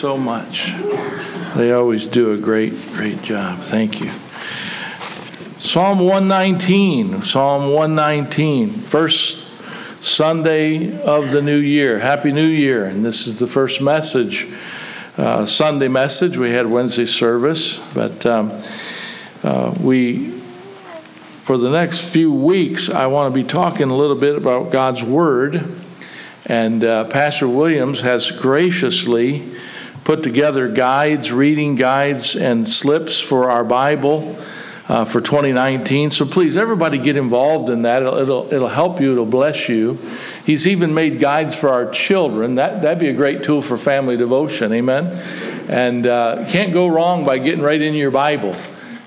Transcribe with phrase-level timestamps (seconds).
[0.00, 0.72] so much.
[1.56, 3.58] They always do a great, great job.
[3.58, 4.10] Thank you.
[5.60, 7.20] Psalm 119.
[7.20, 8.70] Psalm 119.
[8.70, 9.46] First
[10.00, 11.98] Sunday of the new year.
[11.98, 12.86] Happy New Year.
[12.86, 14.46] And this is the first message,
[15.18, 16.38] uh, Sunday message.
[16.38, 18.52] We had Wednesday service, but um,
[19.42, 20.30] uh, we,
[21.42, 25.04] for the next few weeks, I want to be talking a little bit about God's
[25.04, 25.62] Word.
[26.46, 29.59] And uh, Pastor Williams has graciously
[30.04, 34.36] put together guides, reading guides, and slips for our Bible
[34.90, 36.10] uh, for 2019.
[36.10, 38.02] So please, everybody get involved in that.
[38.02, 39.98] It'll, it'll, it'll help you, it'll bless you.
[40.44, 42.56] He's even made guides for our children.
[42.56, 44.72] That, that'd be a great tool for family devotion.
[44.72, 45.06] Amen.
[45.68, 48.56] And uh, can't go wrong by getting right in your Bible.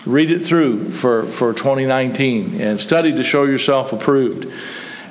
[0.05, 4.53] Read it through for, for 2019 and study to show yourself approved.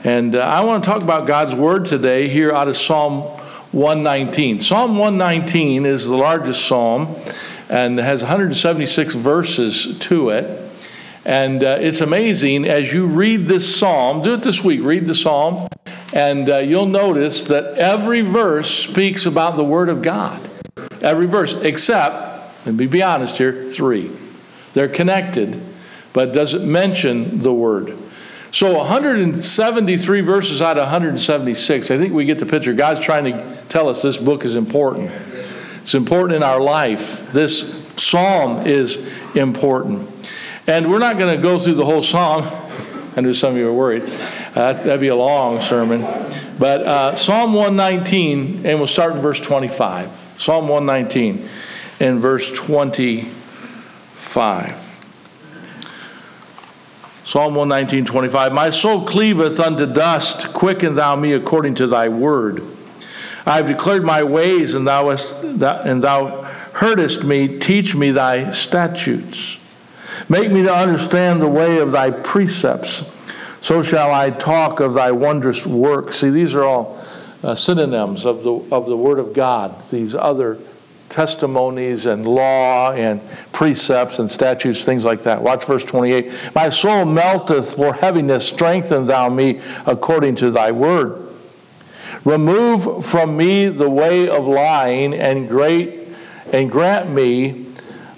[0.04, 3.41] And uh, I want to talk about God's Word today here out of Psalm
[3.72, 4.60] 119.
[4.60, 7.16] Psalm 119 is the largest psalm
[7.70, 10.70] and has 176 verses to it.
[11.24, 15.14] And uh, it's amazing as you read this psalm, do it this week, read the
[15.14, 15.68] psalm,
[16.12, 20.50] and uh, you'll notice that every verse speaks about the Word of God.
[21.00, 24.10] Every verse, except, me be honest here, three.
[24.74, 25.60] They're connected,
[26.12, 27.96] but doesn't mention the Word.
[28.50, 32.74] So 173 verses out of 176, I think we get the picture.
[32.74, 35.10] God's trying to tell us this book is important.
[35.80, 37.32] It's important in our life.
[37.32, 37.60] This
[37.96, 38.98] psalm is
[39.34, 40.10] important.
[40.66, 42.42] And we're not going to go through the whole song.
[43.16, 44.02] I knew some of you were worried.
[44.54, 46.02] Uh, that'd be a long sermon.
[46.58, 50.34] But uh, Psalm 119, and we'll start in verse 25.
[50.36, 51.48] Psalm 119
[52.00, 54.78] and verse 25.
[57.24, 58.52] Psalm 119, 25.
[58.52, 62.62] My soul cleaveth unto dust, quicken thou me according to thy word.
[63.44, 66.42] I have declared my ways, and thou, hast, and thou
[66.74, 67.58] heardest me.
[67.58, 69.58] Teach me thy statutes.
[70.28, 73.10] Make me to understand the way of thy precepts.
[73.60, 76.16] So shall I talk of thy wondrous works.
[76.16, 77.04] See, these are all
[77.42, 80.58] uh, synonyms of the, of the Word of God, these other
[81.08, 83.20] testimonies and law and
[83.52, 85.42] precepts and statutes, things like that.
[85.42, 86.54] Watch verse 28.
[86.54, 91.31] My soul melteth for heaviness, strengthen thou me according to thy word.
[92.24, 96.08] Remove from me the way of lying and great
[96.52, 97.66] and grant me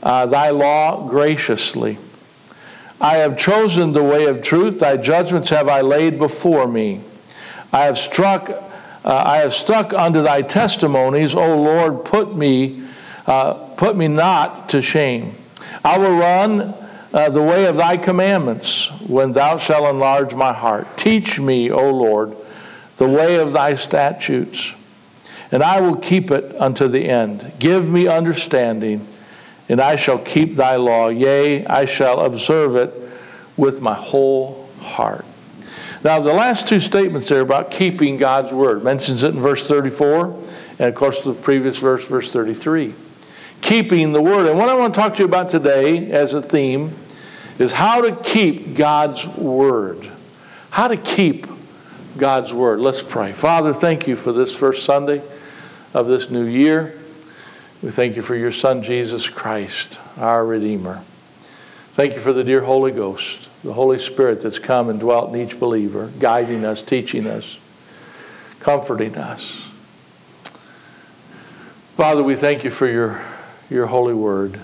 [0.02, 1.98] uh, thy law graciously.
[3.00, 7.00] I have chosen the way of truth, thy judgments have I laid before me.
[7.72, 12.82] I have struck uh, I have stuck unto thy testimonies, O Lord, put me
[13.26, 15.34] uh, put me not to shame.
[15.84, 16.74] I will run
[17.12, 20.96] uh, the way of thy commandments when thou shalt enlarge my heart.
[20.96, 22.34] Teach me, O Lord,
[22.96, 24.74] the way of thy statutes,
[25.50, 27.52] and I will keep it unto the end.
[27.58, 29.06] Give me understanding,
[29.68, 31.08] and I shall keep thy law.
[31.08, 32.94] Yea, I shall observe it
[33.56, 35.24] with my whole heart.
[36.02, 40.26] Now, the last two statements there about keeping God's word mentions it in verse 34,
[40.78, 42.94] and of course, the previous verse, verse 33
[43.64, 44.46] keeping the word.
[44.46, 46.94] And what I want to talk to you about today as a theme
[47.58, 50.10] is how to keep God's word.
[50.70, 51.46] How to keep
[52.16, 52.80] God's word.
[52.80, 53.32] Let's pray.
[53.32, 55.22] Father, thank you for this first Sunday
[55.92, 56.98] of this new year.
[57.82, 61.02] We thank you for your Son, Jesus Christ, our Redeemer.
[61.92, 65.40] Thank you for the dear Holy Ghost, the Holy Spirit that's come and dwelt in
[65.40, 67.58] each believer, guiding us, teaching us,
[68.60, 69.68] comforting us.
[71.96, 73.22] Father, we thank you for your
[73.70, 74.54] your holy word.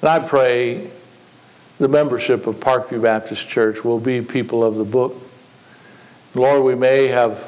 [0.00, 0.90] And I pray
[1.78, 5.16] the membership of Parkview Baptist Church will be people of the book.
[6.34, 7.46] Lord, we may have,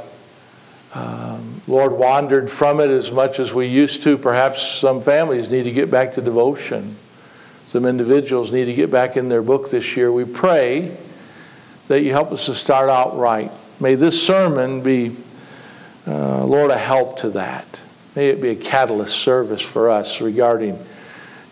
[0.95, 4.19] um, Lord, wandered from it as much as we used to.
[4.19, 6.97] Perhaps some families need to get back to devotion.
[7.67, 10.11] Some individuals need to get back in their book this year.
[10.11, 10.97] We pray
[11.89, 13.53] that you help us to start out right.
[13.79, 15.17] May this sermon be,
[16.07, 17.81] uh, Lord, a help to that.
[18.15, 20.79] May it be a catalyst service for us regarding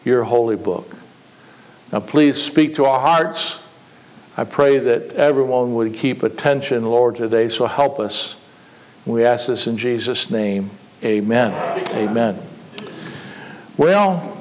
[0.05, 0.97] your holy book.
[1.93, 3.61] Now, please speak to our hearts.
[4.41, 8.37] I pray that everyone would keep attention, Lord, today, so help us.
[9.05, 10.71] We ask this in Jesus' name.
[11.05, 11.53] Amen.
[11.91, 12.41] Amen.
[13.77, 14.39] Well,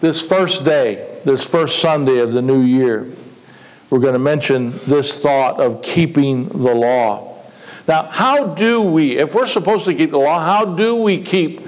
[0.00, 3.06] this first day, this first Sunday of the new year,
[3.90, 7.36] we're going to mention this thought of keeping the law.
[7.86, 11.60] Now, how do we, if we're supposed to keep the law, how do we keep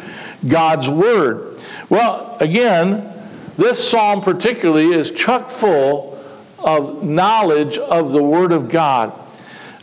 [0.48, 1.60] God's word?
[1.90, 3.12] Well, again,
[3.58, 6.15] this psalm particularly is chock full
[6.58, 9.12] of knowledge of the word of God.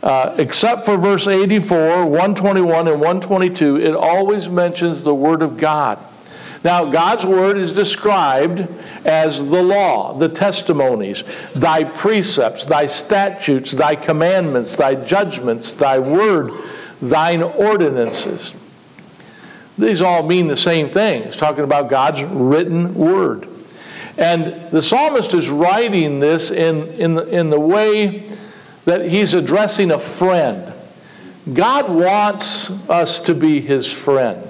[0.02, 5.98] Uh, except for verse 84, 121, and 122, it always mentions the word of God.
[6.62, 8.66] Now, God's word is described
[9.04, 11.22] as the law, the testimonies,
[11.54, 16.52] thy precepts, thy statutes, thy commandments, thy judgments, thy word,
[17.02, 18.54] thine ordinances.
[19.76, 21.22] These all mean the same thing.
[21.22, 23.48] It's talking about God's written word.
[24.16, 28.30] And the psalmist is writing this in, in, in the way
[28.84, 30.72] that he's addressing a friend.
[31.52, 34.42] God wants us to be his friend.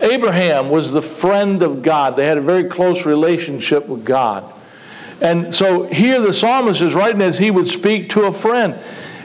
[0.00, 2.16] Abraham was the friend of God.
[2.16, 4.50] They had a very close relationship with God.
[5.20, 8.78] And so here the psalmist is writing as he would speak to a friend.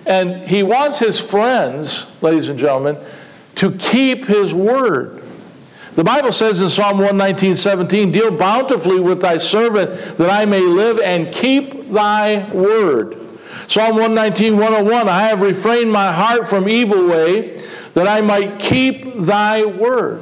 [0.05, 2.97] And he wants his friends, ladies and gentlemen,
[3.55, 5.23] to keep his word.
[5.95, 10.59] The Bible says in Psalm 119, 17, Deal bountifully with thy servant that I may
[10.59, 13.17] live and keep thy word.
[13.67, 17.57] Psalm 119, 101, I have refrained my heart from evil way
[17.93, 20.21] that I might keep thy word.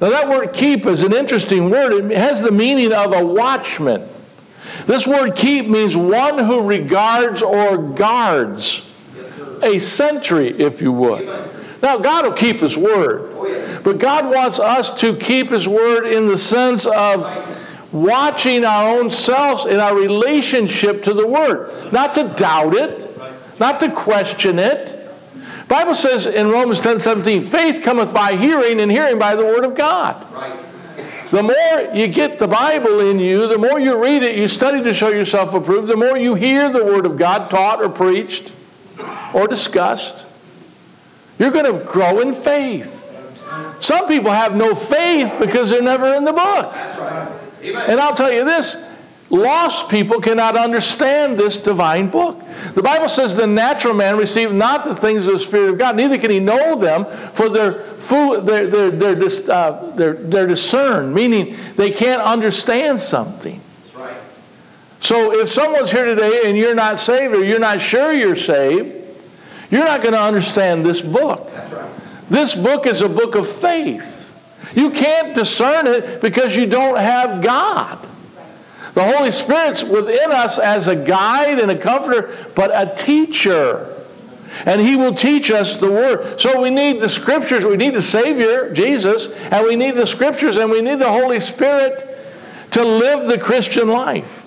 [0.00, 1.92] Now, that word keep is an interesting word.
[2.10, 4.08] It has the meaning of a watchman.
[4.86, 8.90] This word keep means one who regards or guards,
[9.62, 11.53] a sentry, if you would.
[11.84, 16.06] Now, God will keep His word, oh, but God wants us to keep His word
[16.06, 21.92] in the sense of watching our own selves in our relationship to the word.
[21.92, 23.06] Not to doubt it,
[23.60, 24.98] not to question it,
[25.68, 29.66] Bible says in Romans 10 17, faith cometh by hearing, and hearing by the word
[29.66, 30.26] of God.
[30.32, 30.58] Right.
[31.32, 34.82] The more you get the Bible in you, the more you read it, you study
[34.82, 38.52] to show yourself approved, the more you hear the word of God taught or preached
[39.34, 40.24] or discussed,
[41.38, 43.00] you're going to grow in faith.
[43.80, 46.74] Some people have no faith because they're never in the book.
[47.88, 48.76] And I'll tell you this
[49.30, 52.40] Lost people cannot understand this divine book.
[52.74, 55.96] The Bible says the natural man receives not the things of the Spirit of God,
[55.96, 61.14] neither can he know them, for they're, food, they're, they're, they're, uh, they're, they're discerned,
[61.14, 63.60] meaning they can't understand something.
[63.96, 64.16] Right.
[65.00, 69.03] So if someone's here today and you're not saved or you're not sure you're saved,
[69.74, 71.50] you're not going to understand this book.
[72.30, 74.30] This book is a book of faith.
[74.74, 77.98] You can't discern it because you don't have God.
[78.94, 83.92] The Holy Spirit's within us as a guide and a comforter, but a teacher.
[84.64, 86.40] And He will teach us the Word.
[86.40, 87.64] So we need the Scriptures.
[87.64, 91.40] We need the Savior, Jesus, and we need the Scriptures, and we need the Holy
[91.40, 92.08] Spirit
[92.70, 94.43] to live the Christian life.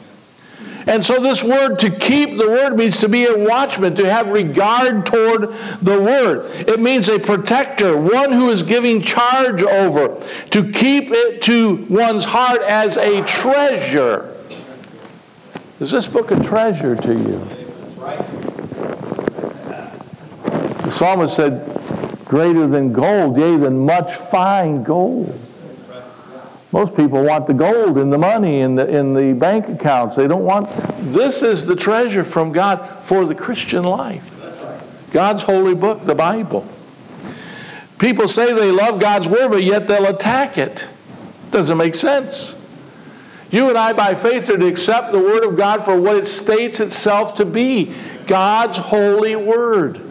[0.87, 4.29] And so, this word to keep the word means to be a watchman, to have
[4.29, 5.51] regard toward
[5.81, 6.49] the word.
[6.67, 10.15] It means a protector, one who is giving charge over,
[10.51, 14.33] to keep it to one's heart as a treasure.
[15.81, 17.45] Is this book a treasure to you?
[20.83, 21.73] The psalmist said,
[22.23, 25.37] Greater than gold, yea, than much fine gold.
[26.71, 30.15] Most people want the gold and the money in the, in the bank accounts.
[30.17, 30.69] They don't want.
[31.13, 34.33] This is the treasure from God for the Christian life.
[35.11, 36.67] God's holy book, the Bible.
[37.97, 40.89] People say they love God's word, but yet they'll attack it.
[41.51, 42.63] Doesn't make sense.
[43.49, 46.27] You and I, by faith, are to accept the Word of God for what it
[46.27, 47.93] states itself to be
[48.27, 50.01] God's holy Word.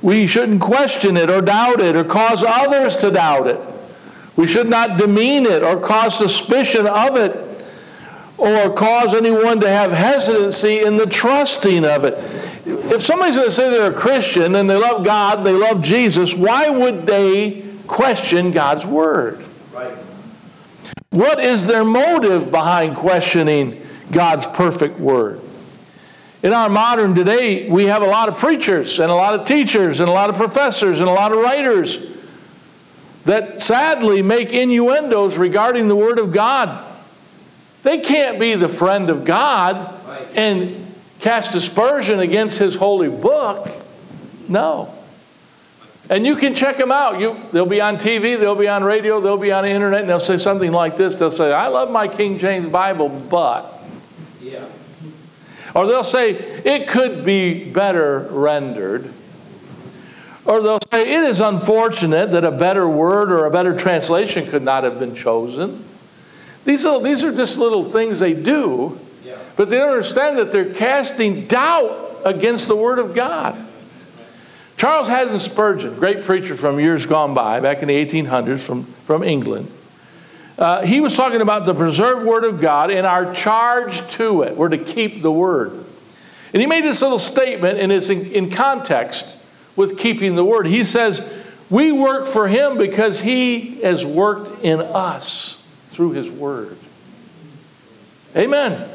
[0.00, 3.60] We shouldn't question it or doubt it or cause others to doubt it.
[4.36, 7.64] We should not demean it or cause suspicion of it
[8.38, 12.14] or cause anyone to have hesitancy in the trusting of it.
[12.66, 16.34] If somebody's going to say they're a Christian and they love God, they love Jesus,
[16.34, 19.42] why would they question God's Word?
[21.10, 25.40] What is their motive behind questioning God's perfect word?
[26.42, 30.00] In our modern today, we have a lot of preachers and a lot of teachers
[30.00, 32.15] and a lot of professors and a lot of writers
[33.26, 36.84] that sadly make innuendos regarding the Word of God.
[37.82, 39.94] They can't be the friend of God
[40.34, 43.68] and cast aspersion against His holy book.
[44.48, 44.92] No.
[46.08, 47.20] And you can check them out.
[47.20, 50.08] You, they'll be on TV, they'll be on radio, they'll be on the internet, and
[50.08, 51.16] they'll say something like this.
[51.16, 53.82] They'll say, I love my King James Bible, but.
[54.40, 54.64] Yeah.
[55.74, 59.12] Or they'll say, it could be better rendered.
[60.46, 64.62] Or they'll say, it is unfortunate that a better word or a better translation could
[64.62, 65.84] not have been chosen.
[66.64, 69.38] These, little, these are just little things they do, yeah.
[69.56, 73.56] but they don't understand that they're casting doubt against the Word of God.
[74.76, 79.22] Charles Haddon Spurgeon, great preacher from years gone by, back in the 1800s from, from
[79.22, 79.70] England,
[80.58, 84.56] uh, he was talking about the preserved Word of God and our charge to it.
[84.56, 85.84] We're to keep the Word.
[86.52, 89.35] And he made this little statement, and it's in, in context
[89.76, 90.66] with keeping the Word.
[90.66, 91.22] He says,
[91.70, 96.76] We work for Him because He has worked in us through His Word.
[98.34, 98.90] Amen.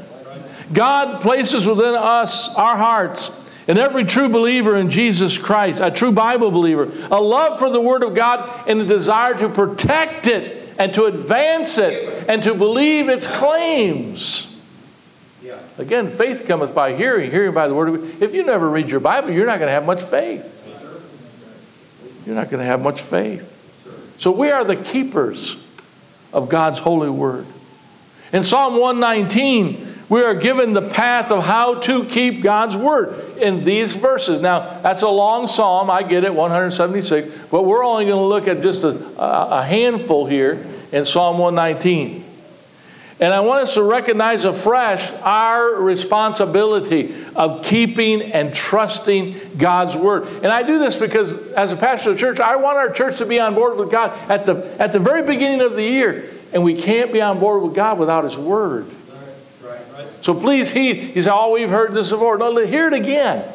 [0.74, 6.12] God places within us, our hearts, and every true believer in Jesus Christ, a true
[6.12, 10.76] Bible believer, a love for the Word of God and a desire to protect it
[10.80, 14.48] and to advance it and to believe its claims.
[15.78, 18.22] Again, faith cometh by hearing, hearing by the Word of God.
[18.22, 20.61] If you never read your Bible, you're not going to have much faith.
[22.25, 23.48] You're not going to have much faith.
[24.18, 25.58] So we are the keepers
[26.32, 27.46] of God's holy Word.
[28.32, 33.63] In Psalm 119, we are given the path of how to keep God's word in
[33.63, 34.42] these verses.
[34.42, 38.46] Now, that's a long psalm, I get it, 176, but we're only going to look
[38.48, 42.21] at just a, a handful here in Psalm 119.
[43.22, 50.28] And I want us to recognize afresh our responsibility of keeping and trusting God's word.
[50.44, 53.20] And I do this because, as a pastor of the church, I want our church
[53.20, 56.32] to be on board with God at the, at the very beginning of the year.
[56.51, 58.90] And we can't be on board with God without His word.
[60.22, 60.98] So please heed.
[60.98, 62.38] He said, Oh, we've heard this before.
[62.40, 63.48] No, hear it again.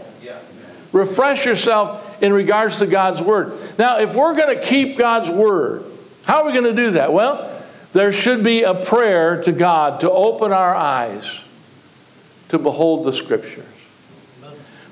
[0.93, 3.53] Refresh yourself in regards to God's word.
[3.79, 5.85] Now, if we're going to keep God's word,
[6.25, 7.13] how are we going to do that?
[7.13, 7.53] Well,
[7.97, 11.43] there should be a prayer to God to open our eyes
[12.51, 13.65] to behold the scriptures.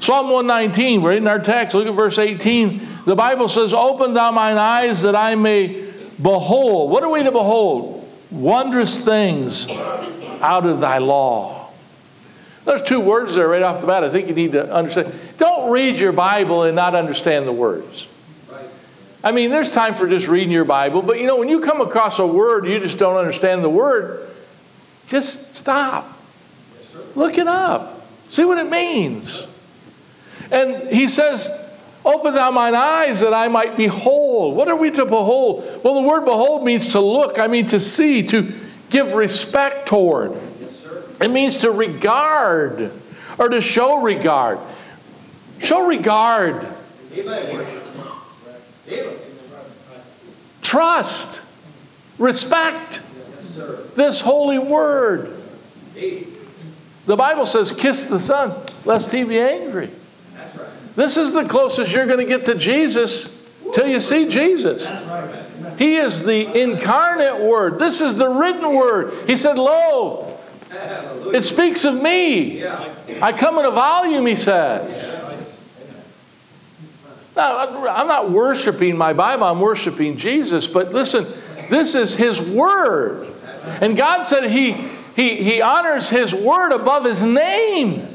[0.00, 1.75] Psalm 119, we're in our text.
[1.75, 2.80] Look at verse 18.
[3.04, 5.87] The Bible says, Open thou mine eyes that I may
[6.23, 6.90] behold.
[6.90, 8.11] What are we to behold?
[8.30, 9.68] Wondrous things
[10.40, 11.68] out of thy law.
[12.64, 15.12] There's two words there right off the bat I think you need to understand.
[15.37, 18.08] Don't read your Bible and not understand the words.
[19.25, 21.81] I mean, there's time for just reading your Bible, but you know, when you come
[21.81, 24.28] across a word, you just don't understand the word,
[25.07, 26.19] Just stop.
[27.14, 28.07] Look it up.
[28.31, 29.47] See what it means.
[30.50, 31.49] And he says,
[32.04, 34.57] Open thou mine eyes that I might behold.
[34.57, 35.64] What are we to behold?
[35.83, 38.52] Well, the word behold means to look, I mean to see, to
[38.90, 40.33] give respect toward.
[41.21, 42.93] It means to regard
[43.38, 44.59] or to show regard.
[45.61, 46.69] Show regard.
[50.62, 51.43] Trust.
[52.19, 53.03] Respect
[53.97, 55.31] this holy word.
[57.07, 59.91] The Bible says, kiss the Son, lest he be angry.
[60.97, 63.31] This is the closest you're going to get to Jesus
[63.73, 64.88] till you see Jesus.
[65.79, 67.79] He is the incarnate word.
[67.79, 69.29] This is the written word.
[69.29, 70.38] He said, Lo,
[71.33, 72.64] it speaks of me.
[73.21, 75.21] I come in a volume, he says.
[77.37, 80.67] Now, I'm not worshiping my Bible, I'm worshiping Jesus.
[80.67, 81.26] But listen,
[81.69, 83.29] this is his word.
[83.81, 84.73] And God said he,
[85.17, 88.07] he, he honors his word above his name.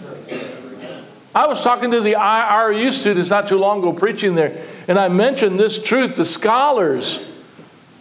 [1.35, 5.09] I was talking to the IRU students not too long ago preaching there, and I
[5.09, 6.15] mentioned this truth.
[6.15, 7.19] The scholars,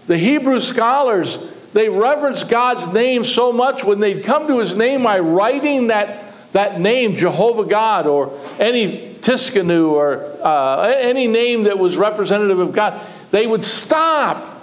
[0.07, 1.39] the Hebrew scholars,
[1.75, 6.53] they reverence God's name so much when they'd come to his name by writing that,
[6.53, 12.73] that name, Jehovah God, or any Tsidkenu, or uh, any name that was representative of
[12.73, 14.57] God, they would stop.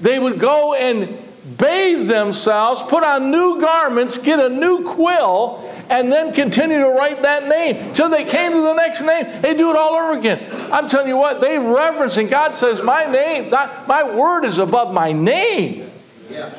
[0.00, 1.16] They would go and
[1.58, 7.22] bathe themselves, put on new garments, get a new quill, and then continue to write
[7.22, 9.26] that name till they came to the next name.
[9.42, 10.40] They do it all over again.
[10.72, 14.58] I'm telling you what, they reverence, and God says, My name, that, my word is
[14.58, 15.90] above my name.
[16.30, 16.50] Yeah.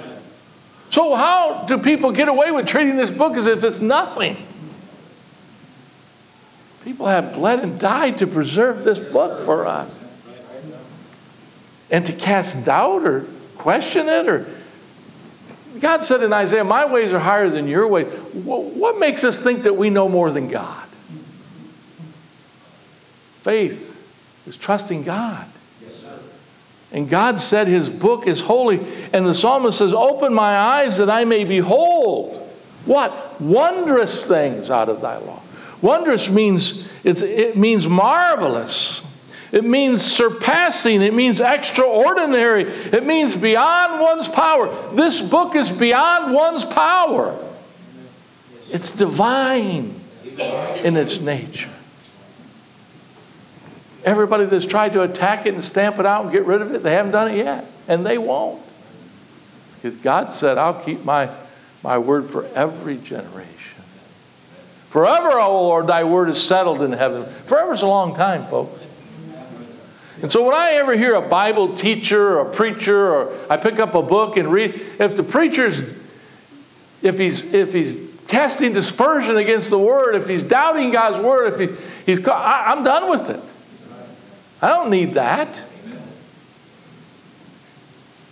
[0.90, 4.38] So, how do people get away with treating this book as if it's nothing?
[6.84, 9.94] People have bled and died to preserve this book for us.
[11.90, 13.26] And to cast doubt or
[13.58, 14.48] question it or
[15.80, 18.08] God said in Isaiah, My ways are higher than your ways.
[18.34, 20.88] What makes us think that we know more than God?
[23.42, 23.92] Faith
[24.48, 25.46] is trusting God.
[26.94, 28.80] And God said his book is holy.
[29.12, 32.40] And the psalmist says, Open my eyes that I may behold.
[32.86, 33.42] What?
[33.42, 35.43] Wondrous things out of thy law.
[35.84, 39.06] Wondrous means it means marvelous.
[39.52, 41.02] It means surpassing.
[41.04, 42.64] It means extraordinary.
[42.64, 44.74] It means beyond one's power.
[44.96, 47.38] This book is beyond one's power.
[48.72, 49.94] It's divine
[50.84, 51.70] in its nature.
[54.06, 56.82] Everybody that's tried to attack it and stamp it out and get rid of it,
[56.82, 57.66] they haven't done it yet.
[57.90, 58.64] And they won't.
[59.76, 61.30] Because God said, I'll keep my,
[61.84, 63.53] my word for every generation.
[64.94, 67.26] Forever, O Lord, thy word is settled in heaven.
[67.26, 68.80] Forever's a long time, folks.
[70.22, 73.80] And so when I ever hear a Bible teacher or a preacher or I pick
[73.80, 75.82] up a book and read, if the preacher's,
[77.02, 81.60] if he's, if he's casting dispersion against the word, if he's doubting God's word, if
[81.60, 81.76] he,
[82.06, 83.42] he's, I, I'm done with it.
[84.62, 85.64] I don't need that.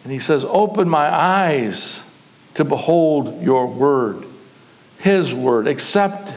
[0.04, 2.16] And he says, Open my eyes
[2.54, 4.28] to behold your word,
[5.00, 6.36] his word, accept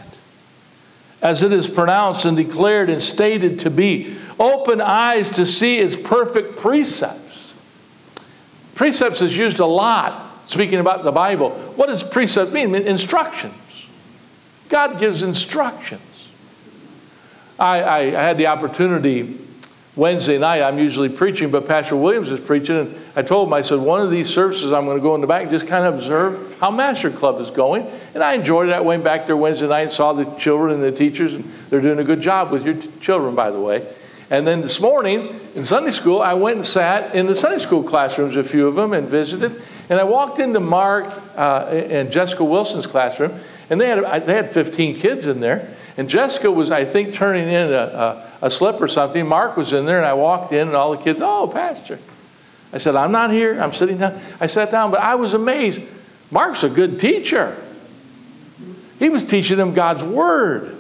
[1.25, 5.97] as it is pronounced and declared and stated to be open eyes to see its
[5.97, 7.55] perfect precepts.
[8.75, 11.51] Precepts is used a lot speaking about the Bible.
[11.77, 12.75] What does precept mean?
[12.75, 13.55] Instructions.
[14.69, 16.03] God gives instructions.
[17.59, 19.23] I, I, I had the opportunity
[19.97, 22.79] Wednesday night, I'm usually preaching, but Pastor Williams is preaching.
[22.79, 25.21] And I told him, I said, one of these services, I'm going to go in
[25.21, 27.87] the back and just kind of observe how Master Club is going.
[28.13, 28.73] And I enjoyed it.
[28.73, 31.81] I went back there Wednesday night and saw the children and the teachers, and they're
[31.81, 33.87] doing a good job with your t- children, by the way.
[34.31, 37.85] And then this morning in Sunday school, I went and sat in the Sunday school
[37.85, 39.63] classrooms, a few of them, and visited.
[39.89, 43.39] And I walked into Mark uh, and Jessica Wilson's classroom,
[43.71, 45.69] and they had, they had 15 kids in there.
[45.97, 47.77] And Jessica was, I think, turning in a,
[48.41, 49.27] a, a slip or something.
[49.27, 51.99] Mark was in there, and I walked in, and all the kids, oh, Pastor.
[52.73, 53.61] I said, I'm not here.
[53.61, 54.21] I'm sitting down.
[54.41, 55.81] I sat down, but I was amazed.
[56.33, 57.57] Mark's a good teacher.
[58.99, 60.77] He was teaching them God's Word.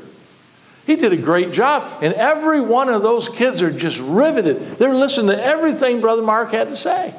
[0.86, 2.02] He did a great job.
[2.02, 4.78] And every one of those kids are just riveted.
[4.78, 7.14] They're listening to everything Brother Mark had to say.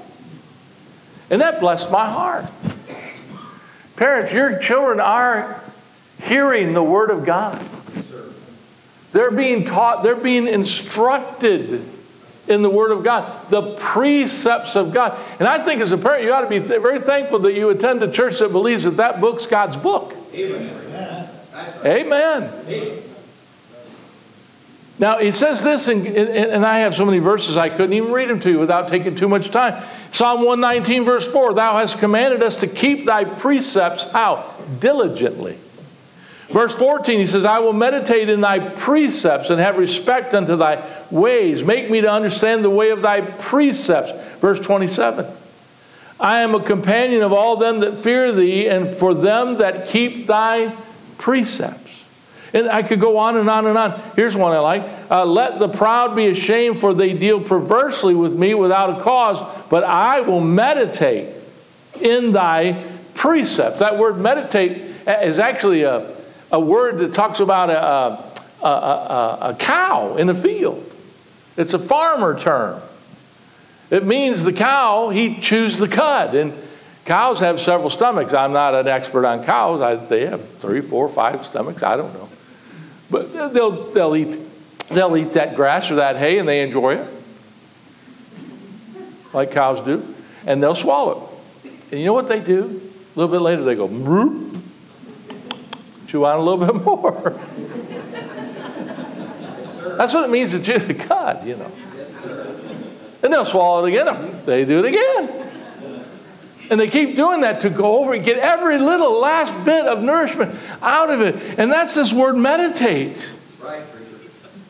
[1.29, 2.45] And that blessed my heart.
[3.95, 5.63] Parents, your children are
[6.21, 7.65] hearing the Word of God.
[9.15, 11.82] They're being taught, they're being instructed
[12.49, 15.17] in the Word of God, the precepts of God.
[15.39, 17.69] And I think as a parent, you ought to be th- very thankful that you
[17.69, 20.13] attend a church that believes that that book's God's book.
[20.34, 21.30] Amen.
[21.86, 22.51] Amen.
[22.67, 23.04] Amen.
[24.99, 28.28] Now, he says this, and, and I have so many verses I couldn't even read
[28.30, 29.82] them to you without taking too much time.
[30.12, 34.51] Psalm 119, verse 4 Thou hast commanded us to keep thy precepts out
[34.82, 35.58] Diligently.
[36.49, 40.88] Verse 14, he says, I will meditate in thy precepts and have respect unto thy
[41.10, 41.63] ways.
[41.63, 44.12] Make me to understand the way of thy precepts.
[44.39, 45.25] Verse 27,
[46.19, 50.27] I am a companion of all them that fear thee, and for them that keep
[50.27, 50.75] thy
[51.17, 52.03] precepts.
[52.53, 53.99] And I could go on and on and on.
[54.15, 54.84] Here's one I like.
[55.12, 59.41] Uh, Let the proud be ashamed, for they deal perversely with me without a cause,
[59.69, 61.34] but I will meditate
[61.99, 63.79] in thy precepts.
[63.79, 66.14] That word meditate is actually a,
[66.56, 70.89] a word that talks about a, a, a, a cow in a field.
[71.58, 72.82] It's a farmer term.
[73.91, 76.34] It means the cow, he chews the cud.
[76.34, 76.54] And
[77.04, 78.34] cows have several stomachs.
[78.34, 79.82] I'm not an expert on cows.
[79.82, 81.84] I, they have three, four, five stomachs.
[81.84, 82.30] I don't know.
[83.12, 84.39] But they'll, they'll, eat,
[84.88, 87.08] they'll eat that grass or that hay and they enjoy it,
[89.34, 90.08] like cows do,
[90.48, 91.30] and they'll swallow
[91.65, 91.72] it.
[91.91, 92.63] And you know what they do?
[92.63, 94.44] A little bit later, they go, Broop,
[96.08, 97.39] chew on a little bit more.
[99.98, 101.72] That's what it means to the cud, you know.
[103.24, 104.41] And they'll swallow it again.
[104.46, 105.46] They do it again.
[106.70, 110.02] And they keep doing that to go over and get every little last bit of
[110.02, 111.60] nourishment out of it.
[111.60, 113.32] And that's this word meditate.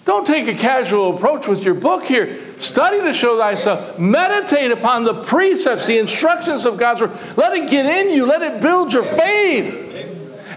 [0.04, 2.38] Don't take a casual approach with your book here.
[2.60, 3.98] Study to show thyself.
[3.98, 7.12] Meditate upon the precepts, the instructions of God's word.
[7.36, 9.85] Let it get in you, let it build your faith.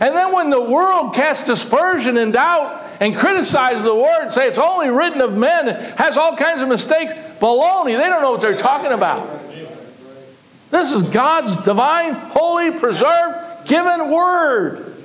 [0.01, 4.59] And then when the world casts dispersion and doubt and criticizes the word, say it's
[4.59, 7.97] only written of men, has all kinds of mistakes, baloney.
[7.97, 9.29] They don't know what they're talking about.
[10.71, 14.97] This is God's divine, holy, preserved, given word.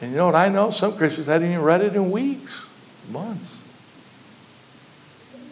[0.00, 0.70] And you know what I know?
[0.70, 2.68] Some Christians hadn't even read it in weeks,
[3.10, 3.62] months.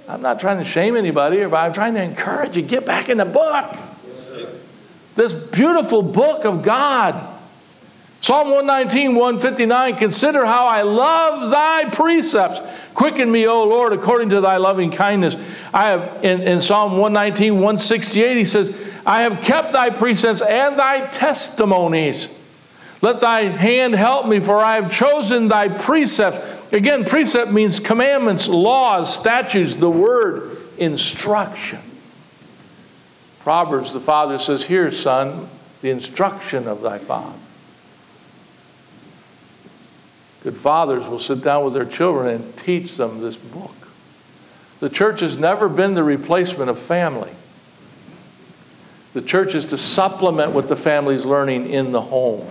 [0.08, 3.18] I'm not trying to shame anybody, but I'm trying to encourage you get back in
[3.18, 3.76] the book.
[5.16, 7.32] This beautiful book of God.
[8.20, 12.60] Psalm 119, 159 Consider how I love thy precepts.
[12.94, 15.36] Quicken me, O Lord, according to thy loving kindness.
[15.72, 20.78] I have in, in Psalm 119, 168, he says, I have kept thy precepts and
[20.78, 22.28] thy testimonies.
[23.02, 26.72] Let thy hand help me, for I have chosen thy precepts.
[26.72, 31.78] Again, precept means commandments, laws, statutes, the word, instruction.
[33.46, 35.48] Proverbs, the father says, Here, son,
[35.80, 37.38] the instruction of thy father.
[40.42, 43.70] Good fathers will sit down with their children and teach them this book.
[44.80, 47.30] The church has never been the replacement of family.
[49.12, 52.48] The church is to supplement what the family's learning in the home.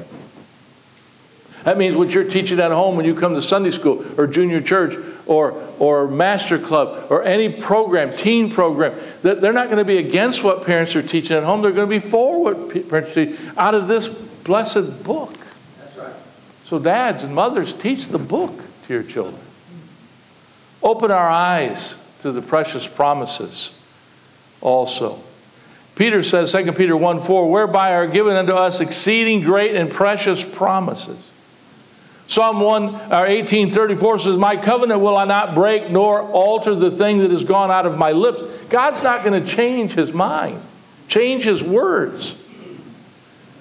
[1.65, 4.61] That means what you're teaching at home when you come to Sunday school or junior
[4.61, 9.83] church or, or master club or any program, teen program, that they're not going to
[9.83, 11.63] be against what parents are teaching at home.
[11.63, 15.35] They're going to be for what parents teach out of this blessed book.
[15.79, 16.13] That's right.
[16.65, 18.53] So, dads and mothers, teach the book
[18.85, 19.41] to your children.
[20.83, 23.73] Open our eyes to the precious promises
[24.61, 25.19] also.
[25.95, 30.43] Peter says, 2 Peter 1 4, whereby are given unto us exceeding great and precious
[30.43, 31.31] promises.
[32.27, 36.89] Psalm 1 uh, or 1834 says, My covenant will I not break, nor alter the
[36.89, 38.41] thing that has gone out of my lips.
[38.69, 40.59] God's not going to change his mind,
[41.07, 42.35] change his words.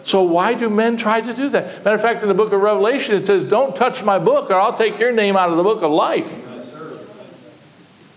[0.05, 1.85] So why do men try to do that?
[1.85, 4.55] Matter of fact, in the book of Revelation, it says, Don't touch my book, or
[4.55, 6.40] I'll take your name out of the book of life.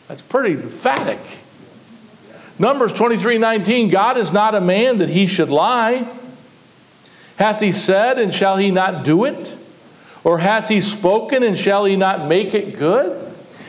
[0.08, 1.20] That's pretty emphatic.
[2.60, 6.08] Numbers 23 19, God is not a man that he should lie.
[7.38, 9.56] Hath he said, and shall he not do it?
[10.28, 13.18] Or hath he spoken, and shall he not make it good?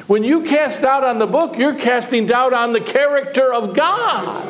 [0.08, 4.44] When you cast doubt on the book, you're casting doubt on the character of God.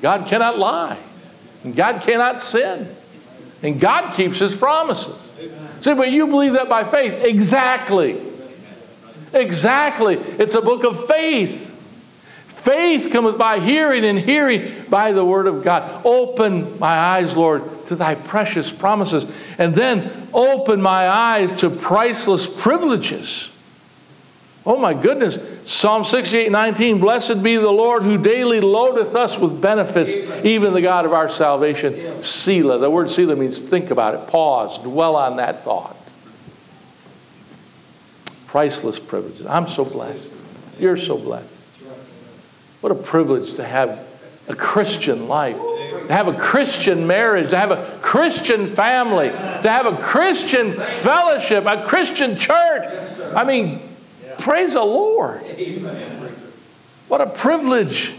[0.00, 0.98] God cannot lie.
[1.64, 2.88] And God cannot sin.
[3.60, 5.16] And God keeps his promises.
[5.80, 7.24] See, but you believe that by faith.
[7.24, 8.22] Exactly.
[9.32, 10.14] Exactly.
[10.14, 11.75] It's a book of faith.
[12.66, 16.04] Faith cometh by hearing, and hearing by the word of God.
[16.04, 19.24] Open my eyes, Lord, to thy precious promises.
[19.56, 23.52] And then open my eyes to priceless privileges.
[24.66, 25.38] Oh my goodness.
[25.70, 30.82] Psalm 68 19, blessed be the Lord who daily loadeth us with benefits, even the
[30.82, 32.20] God of our salvation.
[32.20, 32.80] Selah.
[32.80, 35.96] The word Selah means think about it, pause, dwell on that thought.
[38.48, 39.46] Priceless privileges.
[39.46, 40.32] I'm so blessed.
[40.80, 41.55] You're so blessed.
[42.86, 44.06] What a privilege to have
[44.46, 49.86] a Christian life, to have a Christian marriage, to have a Christian family, to have
[49.86, 52.84] a Christian fellowship, a Christian church.
[53.34, 53.80] I mean,
[54.38, 55.40] praise the Lord.
[57.08, 58.14] What a privilege.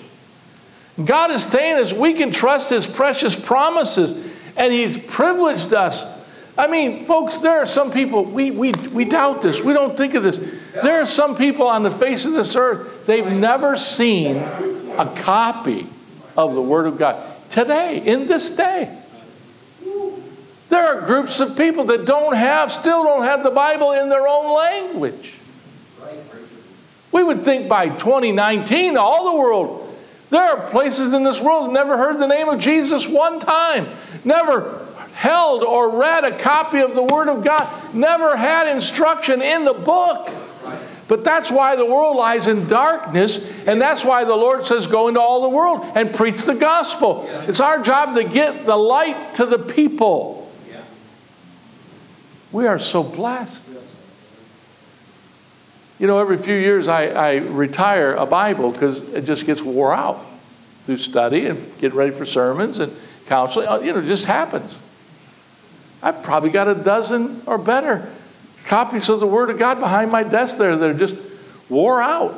[1.01, 4.11] God is saying us we can trust His precious promises,
[4.57, 6.16] and He's privileged us.
[6.57, 9.61] I mean, folks, there are some people, we, we, we doubt this.
[9.61, 10.37] We don't think of this.
[10.73, 15.85] There are some people on the face of this earth, they've never seen a copy
[16.35, 17.23] of the Word of God.
[17.51, 18.97] Today, in this day,
[20.69, 24.27] there are groups of people that don't have, still don't have the Bible in their
[24.27, 25.37] own language.
[27.11, 29.95] We would think by 2019, all the world,
[30.29, 33.87] there are places in this world never heard the name of Jesus one time,
[34.25, 34.86] never
[35.27, 39.73] held or read a copy of the Word of God, never had instruction in the
[39.73, 40.29] book.
[41.09, 45.09] But that's why the world lies in darkness, and that's why the Lord says, Go
[45.09, 47.27] into all the world and preach the gospel.
[47.47, 50.49] It's our job to get the light to the people.
[52.51, 53.65] We are so blessed.
[55.99, 59.93] You know, every few years I, I retire a Bible because it just gets wore
[59.93, 60.23] out
[60.83, 63.67] through study and getting ready for sermons and counseling.
[63.67, 64.77] Uh, you know, it just happens.
[66.01, 68.11] I've probably got a dozen or better
[68.65, 71.15] copies of the Word of God behind my desk there that are just
[71.69, 72.35] wore out.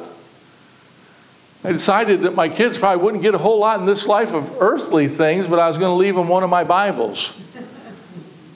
[1.64, 4.62] I decided that my kids probably wouldn't get a whole lot in this life of
[4.62, 7.34] earthly things, but I was going to leave them one of my Bibles.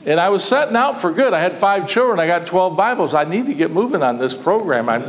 [0.05, 1.33] And I was setting out for good.
[1.33, 2.19] I had five children.
[2.19, 3.13] I got 12 Bibles.
[3.13, 4.89] I need to get moving on this program.
[4.89, 5.01] I'm,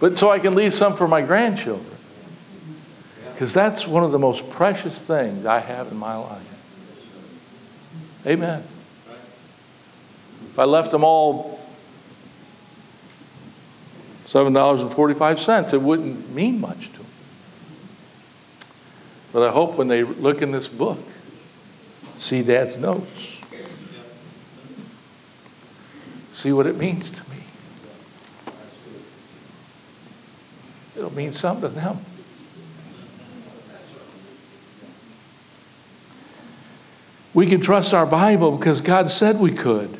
[0.00, 1.93] but so I can leave some for my grandchildren.
[3.34, 6.40] Because that's one of the most precious things I have in my life.
[8.24, 8.62] Amen.
[10.50, 11.58] If I left them all
[14.26, 17.06] $7.45, it wouldn't mean much to them.
[19.32, 21.00] But I hope when they look in this book,
[22.14, 23.40] see Dad's notes,
[26.30, 27.38] see what it means to me.
[30.96, 31.98] It'll mean something to them.
[37.34, 39.98] We can trust our Bible because God said we could.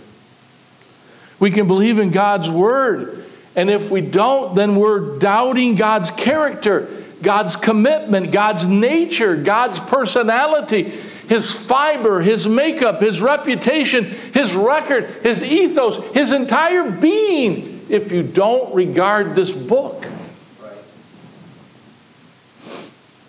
[1.40, 3.26] We can believe in God's Word.
[3.56, 6.88] And if we don't, then we're doubting God's character,
[7.22, 15.42] God's commitment, God's nature, God's personality, His fiber, His makeup, His reputation, His record, His
[15.42, 20.06] ethos, His entire being, if you don't regard this book.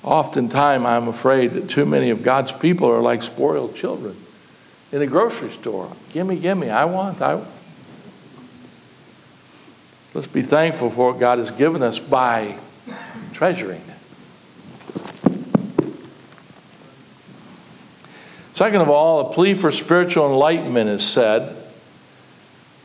[0.06, 4.16] Oftentimes, I'm afraid that too many of God's people are like spoiled children
[4.92, 5.92] in a grocery store.
[6.14, 7.50] Gimme, gimme, I want, I want.
[10.14, 12.56] Let's be thankful for what God has given us by
[13.34, 13.96] treasuring it.
[18.54, 21.65] Second of all, a plea for spiritual enlightenment is said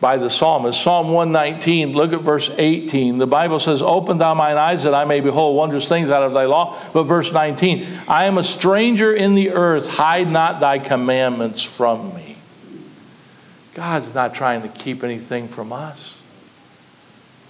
[0.00, 0.82] by the psalmist.
[0.82, 3.18] Psalm 119, look at verse 18.
[3.18, 6.32] The Bible says, Open thou mine eyes that I may behold wondrous things out of
[6.32, 6.78] thy law.
[6.92, 12.14] But verse 19, I am a stranger in the earth, hide not thy commandments from
[12.14, 12.38] me.
[13.74, 16.20] God's not trying to keep anything from us.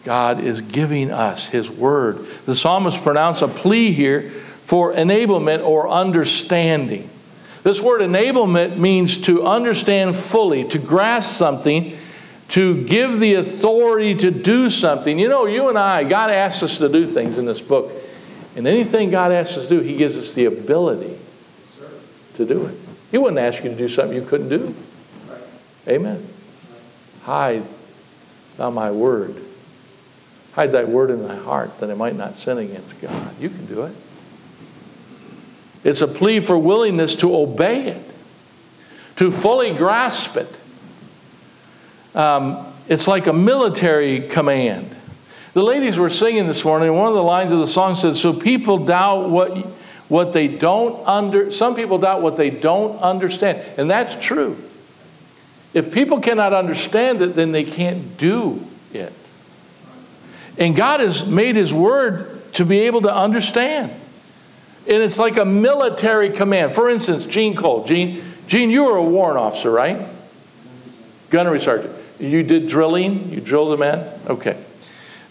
[0.04, 2.18] God is giving us His word.
[2.46, 7.08] The psalmist pronounced a plea here for enablement or understanding.
[7.62, 11.96] This word enablement means to understand fully, to grasp something
[12.50, 15.18] to give the authority to do something.
[15.18, 17.92] You know, you and I, God asks us to do things in this book.
[18.56, 21.16] And anything God asks us to do, He gives us the ability
[22.34, 22.74] to do it.
[23.12, 24.74] He wouldn't ask you to do something you couldn't do.
[25.86, 26.26] Amen.
[27.22, 27.62] Hide
[28.56, 29.36] thou my word.
[30.52, 33.40] Hide thy word in thy heart that I might not sin against God.
[33.40, 33.94] You can do it.
[35.84, 38.14] It's a plea for willingness to obey it,
[39.16, 40.59] to fully grasp it
[42.14, 44.96] um, it's like a military command.
[45.52, 48.20] The ladies were singing this morning, and one of the lines of the song says,
[48.20, 49.56] So people doubt what,
[50.08, 53.60] what they don't under, some people doubt what they don't understand.
[53.76, 54.56] And that's true.
[55.74, 59.12] If people cannot understand it, then they can't do it.
[60.58, 63.92] And God has made His word to be able to understand.
[64.86, 66.74] And it's like a military command.
[66.74, 67.84] For instance, Gene Cole.
[67.84, 70.06] Gene, Gene, you were a warrant officer, right?
[71.30, 71.94] Gunnery sergeant.
[72.20, 73.30] You did drilling?
[73.30, 74.06] You drilled the men?
[74.28, 74.62] Okay.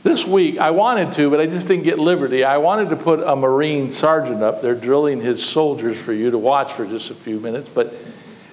[0.02, 2.46] This week, I wanted to, but I just didn't get liberty.
[2.46, 6.38] I wanted to put a Marine sergeant up there drilling his soldiers for you to
[6.38, 7.94] watch for just a few minutes, but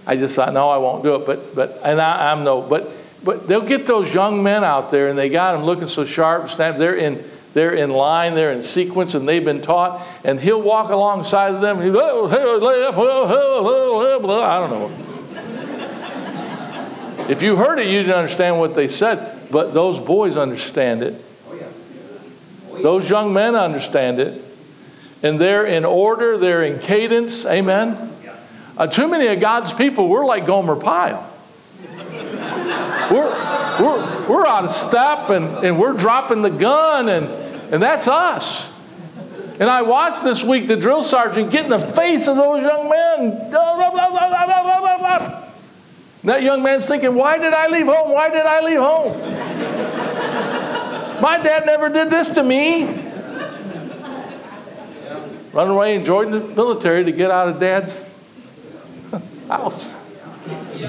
[0.07, 1.25] I just thought, no, I won't do it.
[1.25, 2.91] But, but and I, am no, but,
[3.23, 6.51] but they'll get those young men out there, and they got them looking so sharp,
[6.51, 6.77] snap.
[6.77, 10.05] They're in, they're in line, they're in sequence, and they've been taught.
[10.25, 11.81] And he'll walk alongside of them.
[11.81, 11.93] He, I
[14.61, 15.06] don't know.
[17.29, 19.51] If you heard it, you didn't understand what they said.
[19.51, 21.23] But those boys understand it.
[22.83, 24.43] Those young men understand it.
[25.23, 27.47] And they're in order, they're in cadence.
[27.47, 28.13] Amen.
[28.77, 31.29] Uh, too many of God's people, we're like Gomer Pyle.
[33.11, 33.31] We're,
[33.81, 37.27] we're, we're out of step and, and we're dropping the gun, and,
[37.73, 38.71] and that's us.
[39.59, 42.91] And I watched this week the drill sergeant get in the face of those young
[42.91, 43.51] men.
[46.27, 48.11] That young man's thinking, Why did I leave home?
[48.11, 49.21] Why did I leave home?
[51.23, 52.85] My dad never did this to me.
[55.53, 58.19] Run away and join the military to get out of dad's
[59.49, 59.97] house.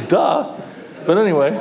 [0.08, 0.54] Duh.
[1.06, 1.52] But anyway.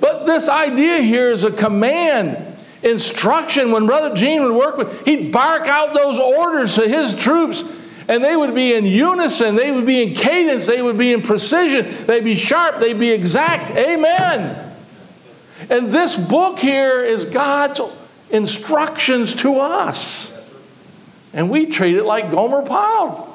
[0.00, 3.70] But this idea here is a command, instruction.
[3.70, 7.62] When Brother Gene would work with, he'd bark out those orders to his troops,
[8.08, 11.22] and they would be in unison, they would be in cadence, they would be in
[11.22, 13.70] precision, they'd be sharp, they'd be exact.
[13.70, 14.72] Amen.
[15.70, 17.80] And this book here is God's
[18.30, 20.30] instructions to us.
[21.32, 23.28] And we treat it like Gomer Pyle.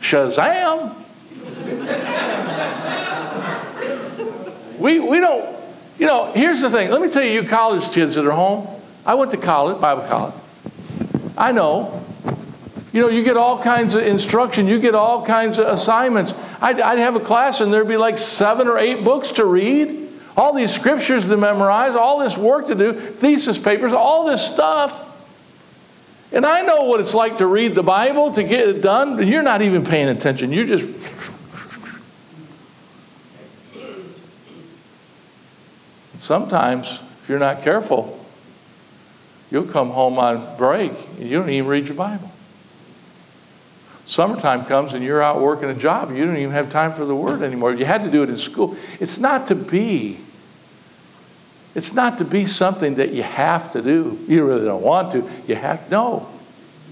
[0.00, 0.94] Shazam.
[4.78, 5.56] we, we don't,
[5.98, 6.90] you know, here's the thing.
[6.90, 8.68] Let me tell you, you college kids that are home,
[9.04, 10.34] I went to college, Bible college.
[11.36, 12.05] I know.
[12.96, 16.32] You know, you get all kinds of instruction, you get all kinds of assignments.
[16.62, 20.08] I'd, I'd have a class and there'd be like seven or eight books to read
[20.34, 25.02] all these scriptures to memorize, all this work to do, thesis papers, all this stuff.
[26.32, 29.28] And I know what it's like to read the Bible, to get it done, and
[29.28, 30.50] you're not even paying attention.
[30.50, 31.30] You're just.
[36.16, 38.18] Sometimes, if you're not careful,
[39.50, 42.32] you'll come home on break and you don't even read your Bible.
[44.06, 47.14] Summertime comes and you're out working a job you don't even have time for the
[47.14, 47.74] Word anymore.
[47.74, 48.76] You had to do it in school.
[49.00, 50.18] It's not to be
[51.74, 54.18] it's not to be something that you have to do.
[54.26, 55.28] You really don't want to.
[55.46, 56.26] You have no.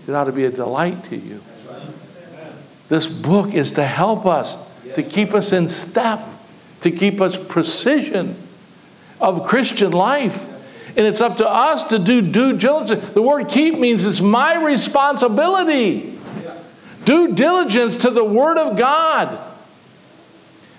[0.07, 1.41] It ought to be a delight to you.
[2.89, 4.59] This book is to help us,
[4.95, 6.21] to keep us in step,
[6.83, 8.37] to keep us precision
[9.23, 10.51] of Christian life.
[10.99, 13.15] And it's up to us to do due diligence.
[13.15, 16.14] The word keep means it's my responsibility.
[17.05, 19.39] Due diligence to the Word of God.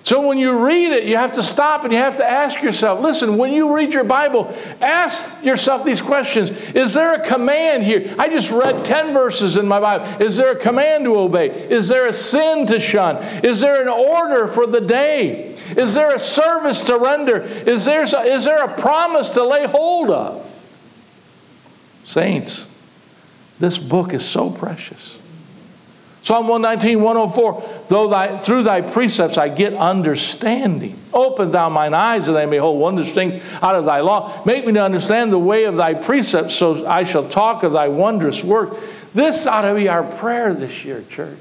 [0.06, 3.02] So when you read it, you have to stop and you have to ask yourself
[3.02, 8.14] listen, when you read your Bible, ask yourself these questions Is there a command here?
[8.20, 10.06] I just read 10 verses in my Bible.
[10.24, 11.50] Is there a command to obey?
[11.50, 13.18] Is there a sin to shun?
[13.44, 15.56] Is there an order for the day?
[15.76, 17.42] Is there a service to render?
[17.42, 20.52] Is there, is there a promise to lay hold of?
[22.04, 22.80] Saints,
[23.58, 25.20] this book is so precious.
[26.26, 31.00] Psalm 119, 104, though thy, through thy precepts I get understanding.
[31.14, 34.42] Open thou mine eyes that I may hold wondrous things out of thy law.
[34.44, 37.90] Make me to understand the way of thy precepts, so I shall talk of thy
[37.90, 38.76] wondrous work.
[39.14, 41.38] This ought to be our prayer this year, church.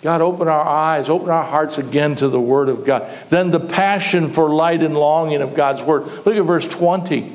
[0.00, 3.10] God, open our eyes, open our hearts again to the Word of God.
[3.28, 6.06] Then the passion for light and longing of God's Word.
[6.24, 7.30] Look at verse 20.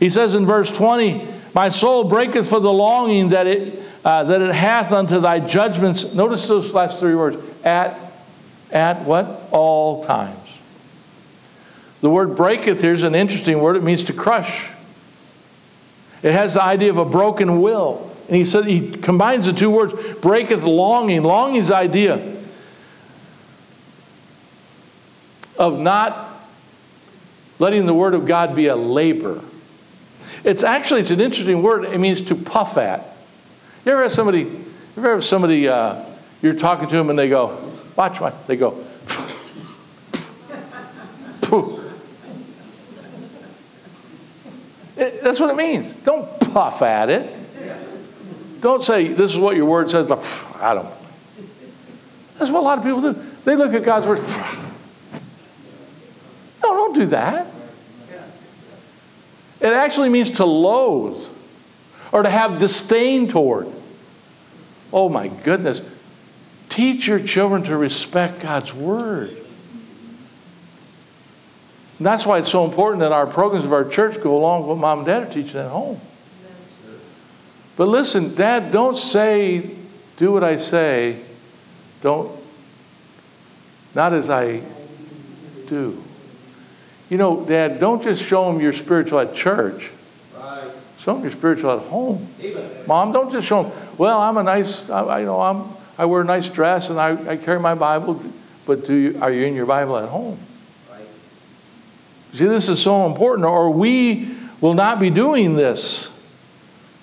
[0.00, 4.40] He says in verse 20, My soul breaketh for the longing that it uh, that
[4.40, 6.14] it hath unto thy judgments.
[6.14, 7.98] Notice those last three words at,
[8.70, 9.48] at what?
[9.50, 10.38] All times.
[12.00, 13.76] The word breaketh here is an interesting word.
[13.76, 14.68] It means to crush.
[16.22, 18.10] It has the idea of a broken will.
[18.28, 21.22] And he says he combines the two words, breaketh longing.
[21.22, 22.36] Longing's idea
[25.58, 26.28] of not
[27.58, 29.40] letting the word of God be a labor.
[30.42, 31.84] It's actually it's an interesting word.
[31.84, 33.13] It means to puff at.
[33.84, 34.64] You ever have somebody, you
[34.96, 36.02] ever have somebody, uh,
[36.40, 38.82] you're talking to them and they go, watch my, they go,
[44.96, 45.94] it, that's what it means.
[45.96, 47.30] Don't puff at it.
[48.60, 50.88] Don't say, this is what your word says, but I don't.
[52.38, 53.12] That's what a lot of people do.
[53.44, 54.20] They look at God's word.
[56.62, 57.46] No, don't do that.
[59.60, 61.28] It actually means to loathe
[62.10, 63.68] or to have disdain toward.
[64.94, 65.82] Oh my goodness.
[66.68, 69.30] Teach your children to respect God's word.
[71.98, 74.68] And that's why it's so important that our programs of our church go along with
[74.70, 76.00] what mom and dad are teaching at home.
[77.76, 79.70] But listen, dad, don't say,
[80.16, 81.20] do what I say.
[82.00, 82.30] Don't,
[83.96, 84.62] not as I
[85.66, 86.00] do.
[87.10, 89.90] You know, dad, don't just show them your spiritual at church.
[91.04, 92.26] Show them your spiritual at home.
[92.86, 96.22] Mom, don't just show them, well, I'm a nice, I, you know, I'm, I wear
[96.22, 98.22] a nice dress and I, I carry my Bible,
[98.64, 100.38] but do you, are you in your Bible at home?
[102.32, 106.10] See, this is so important, or we will not be doing this.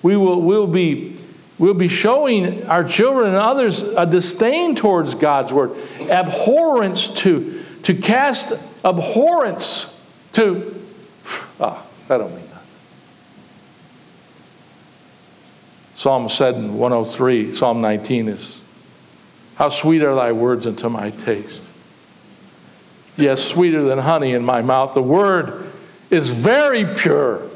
[0.02, 1.16] We will we'll be,
[1.60, 5.76] we'll be showing our children and others a disdain towards God's word,
[6.10, 8.52] abhorrence to, to cast
[8.84, 9.96] abhorrence
[10.32, 10.74] to,
[11.60, 12.52] ah, that don't mean nothing.
[16.02, 18.60] Psalm said in 103, Psalm 19 is,
[19.54, 21.62] How sweet are thy words unto my taste.
[23.16, 24.94] Yes, sweeter than honey in my mouth.
[24.94, 25.70] The word
[26.10, 27.48] is very pure.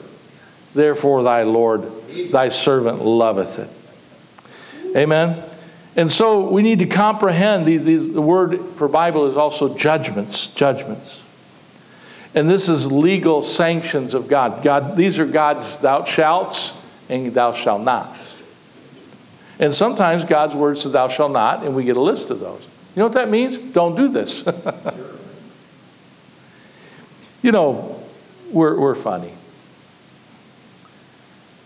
[0.74, 1.90] Therefore, thy Lord,
[2.30, 4.96] thy servant loveth it.
[4.96, 5.42] Amen.
[5.96, 10.46] And so we need to comprehend these, these, the word for Bible is also judgments,
[10.54, 11.20] judgments.
[12.32, 14.62] And this is legal sanctions of God.
[14.62, 16.72] God these are God's thou shalt
[17.08, 18.34] and thou shalt not.
[19.58, 22.62] And sometimes God's word says thou shalt not, and we get a list of those.
[22.94, 23.58] You know what that means?
[23.58, 24.44] Don't do this.
[27.42, 28.02] you know,
[28.50, 29.32] we're, we're funny.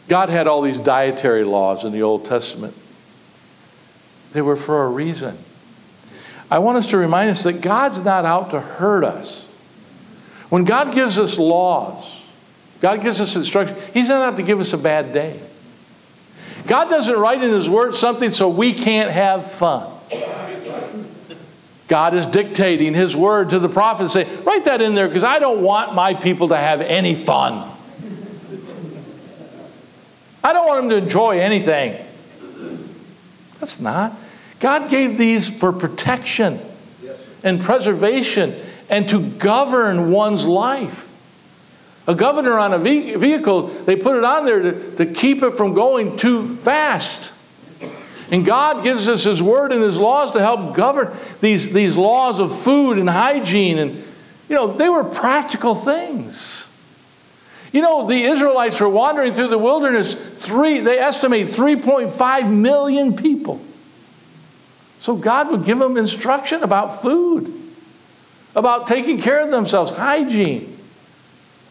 [0.08, 2.74] God had all these dietary laws in the Old Testament.
[4.32, 5.38] They were for a reason.
[6.50, 9.48] I want us to remind us that God's not out to hurt us.
[10.48, 12.24] When God gives us laws,
[12.80, 15.40] God gives us instruction, He's not out to give us a bad day.
[16.66, 19.90] God doesn't write in His Word something so we can't have fun.
[21.88, 25.24] God is dictating His Word to the prophet and say, write that in there because
[25.24, 27.68] I don't want my people to have any fun.
[30.42, 32.02] I don't want them to enjoy anything.
[33.58, 34.14] That's not.
[34.60, 36.60] God gave these for protection
[37.42, 38.54] and preservation
[38.88, 41.09] and to govern one's life.
[42.06, 45.74] A governor on a vehicle, they put it on there to, to keep it from
[45.74, 47.32] going too fast.
[48.30, 52.40] And God gives us His word and His laws to help govern these, these laws
[52.40, 53.78] of food and hygiene.
[53.78, 54.04] And,
[54.48, 56.66] you know, they were practical things.
[57.72, 63.60] You know, the Israelites were wandering through the wilderness, three, they estimate 3.5 million people.
[64.98, 67.52] So God would give them instruction about food,
[68.54, 70.76] about taking care of themselves, hygiene.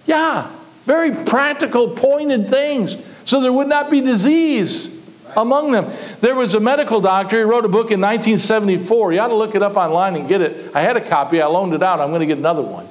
[0.09, 0.49] Yeah,
[0.85, 4.87] very practical, pointed things so there would not be disease
[5.37, 5.91] among them.
[6.19, 9.13] There was a medical doctor, he wrote a book in 1974.
[9.13, 10.75] You ought to look it up online and get it.
[10.75, 11.99] I had a copy, I loaned it out.
[11.99, 12.87] I'm going to get another one.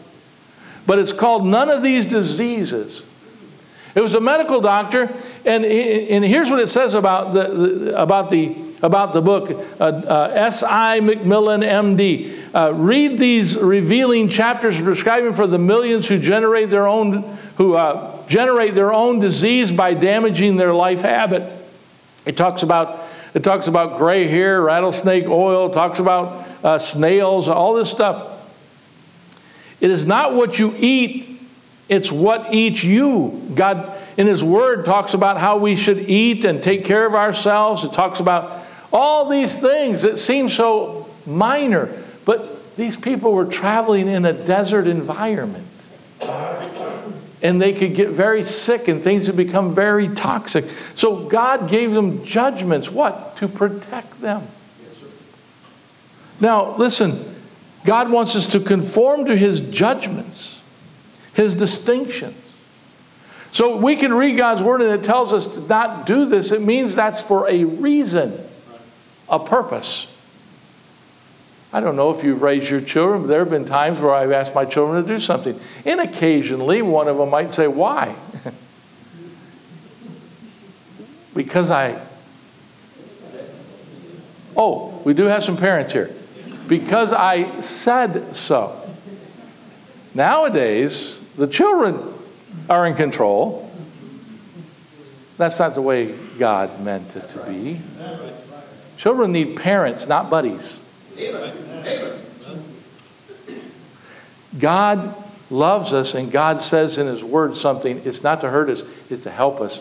[0.87, 3.03] But it's called None of These Diseases.
[3.95, 5.13] It was a medical doctor,
[5.45, 9.85] and, and here's what it says about the, the about the about the book, uh,
[9.85, 11.01] uh, S.I.
[11.01, 12.41] McMillen, M.D.
[12.55, 17.23] Uh, read these revealing chapters prescribing for the millions who generate their own
[17.57, 21.51] who uh, generate their own disease by damaging their life habit.
[22.25, 23.01] It talks about
[23.35, 28.35] it talks about gray hair, rattlesnake oil, talks about uh, snails, all this stuff.
[29.81, 31.38] It is not what you eat,
[31.89, 33.43] it's what eats you.
[33.55, 37.85] God in His Word talks about how we should eat and take care of ourselves.
[37.85, 41.89] It talks about all these things that seem so minor,
[42.25, 45.67] but these people were traveling in a desert environment.
[47.41, 50.65] And they could get very sick and things would become very toxic.
[50.95, 52.91] So God gave them judgments.
[52.91, 53.37] What?
[53.37, 54.47] To protect them.
[56.41, 57.25] Now, listen,
[57.85, 60.58] God wants us to conform to His judgments,
[61.39, 62.35] His distinctions.
[63.53, 66.51] So we can read God's word and it tells us to not do this.
[66.51, 68.37] It means that's for a reason
[69.29, 70.13] a purpose.
[71.73, 74.33] I don't know if you've raised your children, but there have been times where I've
[74.33, 75.61] asked my children to do something.
[75.87, 78.17] And occasionally one of them might say, Why?
[81.37, 82.05] because I.
[84.57, 86.11] Oh, we do have some parents here.
[86.67, 88.75] Because I said so.
[90.15, 92.01] Nowadays, the children
[92.69, 93.71] are in control.
[95.37, 97.81] That's not the way God meant it to be.
[98.97, 100.83] Children need parents, not buddies.
[104.59, 105.15] God
[105.49, 108.03] loves us, and God says in His Word something.
[108.05, 109.81] It's not to hurt us, it's to help us.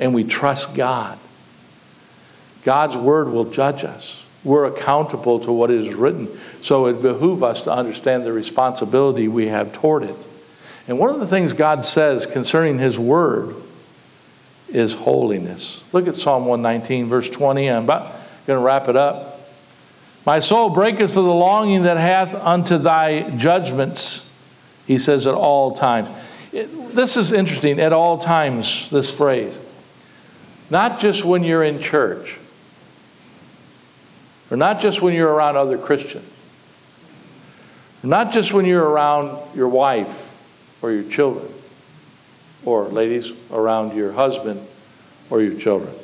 [0.00, 1.18] And we trust God.
[2.64, 4.24] God's Word will judge us.
[4.42, 6.28] We're accountable to what is written.
[6.62, 10.16] So it behooves us to understand the responsibility we have toward it.
[10.88, 13.56] And one of the things God says concerning His Word
[14.68, 15.82] is holiness.
[15.92, 17.68] Look at Psalm 119, verse 20.
[17.68, 18.12] I'm about
[18.46, 19.40] going to wrap it up.
[20.24, 24.32] My soul breaketh for the longing that hath unto thy judgments,
[24.86, 26.08] he says at all times.
[26.52, 29.58] It, this is interesting, at all times, this phrase.
[30.68, 32.38] Not just when you're in church,
[34.50, 36.28] or not just when you're around other Christians,
[38.02, 40.25] not just when you're around your wife
[40.82, 41.48] or your children,
[42.64, 44.66] or ladies, around your husband
[45.30, 45.94] or your children.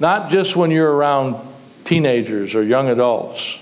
[0.00, 1.36] Not just when you're around
[1.84, 3.58] teenagers or young adults,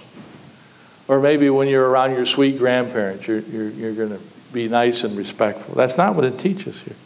[1.09, 4.21] or maybe when you're around your sweet grandparents, you're, you're, you're going to
[4.53, 5.75] be nice and respectful.
[5.75, 6.97] That's not what it teaches here.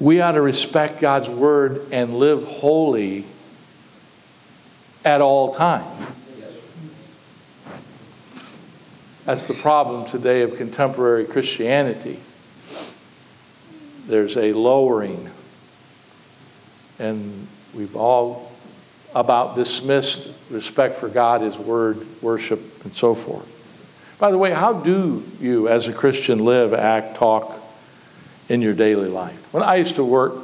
[0.00, 3.24] We ought to respect God's word and live holy
[5.04, 6.06] at all times.
[9.28, 12.18] That's the problem today of contemporary Christianity.
[14.06, 15.28] There's a lowering,
[16.98, 18.50] and we've all
[19.14, 24.16] about dismissed respect for God, His Word, worship, and so forth.
[24.18, 27.54] By the way, how do you, as a Christian, live, act, talk
[28.48, 29.52] in your daily life?
[29.52, 30.36] When I used to work,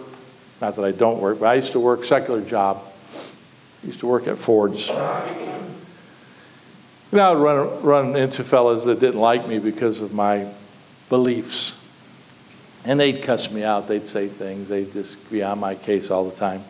[0.60, 2.82] not that I don't work, but I used to work secular job.
[3.82, 4.90] I used to work at Ford's.
[7.14, 10.48] And I would run, run into fellas that didn't like me because of my
[11.08, 11.80] beliefs.
[12.84, 13.86] And they'd cuss me out.
[13.86, 14.68] They'd say things.
[14.68, 16.64] They'd just be on my case all the time.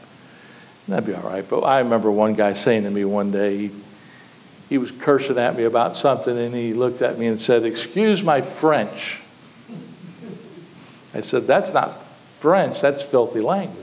[0.87, 1.49] And that'd be all right.
[1.49, 3.71] But I remember one guy saying to me one day, he,
[4.69, 8.23] he was cursing at me about something, and he looked at me and said, Excuse
[8.23, 9.23] my French.
[11.15, 12.03] I said, That's not
[12.41, 13.83] French, that's filthy language.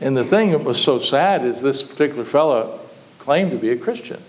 [0.00, 2.80] And the thing that was so sad is this particular fellow
[3.24, 4.22] claimed to be a Christian.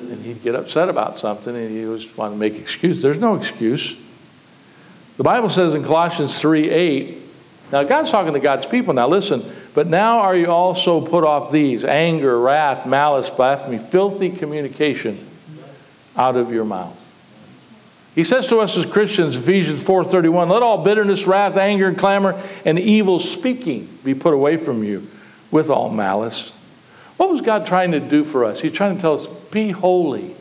[0.00, 3.02] And he'd get upset about something and he always wanting to make excuses.
[3.02, 4.00] There's no excuse.
[5.18, 7.18] The Bible says in Colossians 3 8,
[7.72, 8.94] now God's talking to God's people.
[8.94, 9.42] Now listen,
[9.74, 15.24] but now are you also put off these anger, wrath, malice, blasphemy, filthy communication
[16.16, 16.96] out of your mouth.
[18.14, 22.78] He says to us as Christians, Ephesians 4:31, let all bitterness, wrath, anger, clamor, and
[22.78, 25.06] evil speaking be put away from you
[25.50, 26.52] with all malice.
[27.20, 28.60] What was God trying to do for us?
[28.60, 30.34] He's trying to tell us, be holy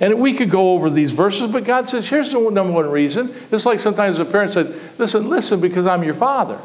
[0.00, 3.32] and we could go over these verses, but God says, here's the number one reason.
[3.52, 6.58] It's like sometimes a parent said, listen, listen, because I'm your father.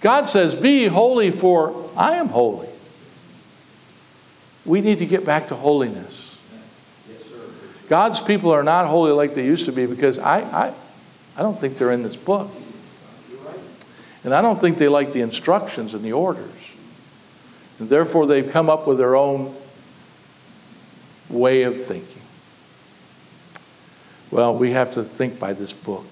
[0.00, 2.68] God says, be holy, for I am holy.
[4.64, 6.36] We need to get back to holiness.
[7.88, 10.74] God's people are not holy like they used to be because I, I,
[11.36, 12.50] I don't think they're in this book.
[14.24, 16.61] And I don't think they like the instructions and the orders.
[17.82, 19.52] And therefore, they've come up with their own
[21.28, 22.22] way of thinking.
[24.30, 26.06] Well, we have to think by this book.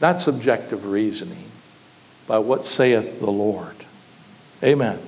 [0.00, 1.44] Not subjective reasoning,
[2.26, 3.76] by what saith the Lord.
[4.64, 4.98] Amen.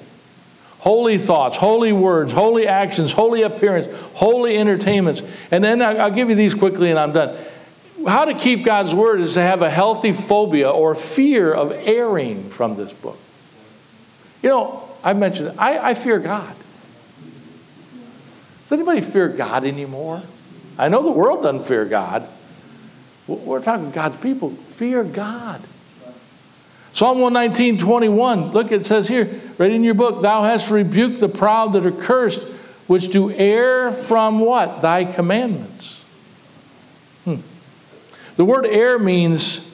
[0.78, 5.20] Holy thoughts, holy words, holy actions, holy appearance, holy entertainments.
[5.50, 7.36] And then I'll give you these quickly and I'm done.
[8.06, 12.50] How to keep God's word is to have a healthy phobia or fear of erring
[12.50, 13.18] from this book.
[14.42, 16.54] You know, I mentioned, I, I fear God.
[18.62, 20.22] Does anybody fear God anymore?
[20.78, 22.28] I know the world doesn't fear God.
[23.26, 24.50] We're talking God's people.
[24.50, 25.60] Fear God.
[26.92, 28.52] Psalm 119, 21.
[28.52, 29.28] Look, it says here,
[29.58, 32.42] right in your book, Thou hast rebuked the proud that are cursed,
[32.86, 34.82] which do err from what?
[34.82, 36.02] Thy commandments.
[37.24, 37.36] Hmm.
[38.36, 39.72] The word err means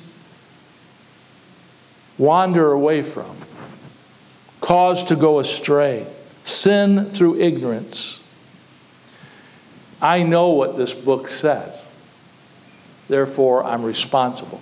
[2.19, 3.37] wander away from,
[4.69, 6.07] cause to go astray,
[6.43, 8.23] sin through ignorance.
[9.99, 11.87] I know what this book says.
[13.09, 14.61] Therefore, I'm responsible.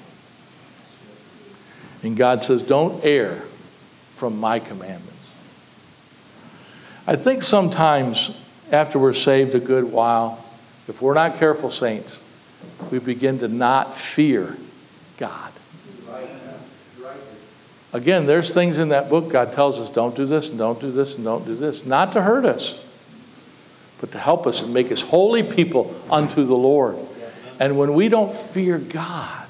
[2.04, 3.42] And God says, Don't err
[4.14, 5.28] from my commandments.
[7.08, 8.30] I think sometimes
[8.70, 10.44] after we're saved a good while,
[10.86, 12.22] if we're not careful, saints,
[12.92, 14.56] we begin to not fear
[15.18, 15.50] God.
[17.96, 20.90] Again, there's things in that book God tells us don't do this and don't do
[20.90, 22.82] this and don't do this, not to hurt us
[24.00, 26.96] but to help us and make us holy people unto the Lord.
[27.58, 29.46] And when we don't fear God,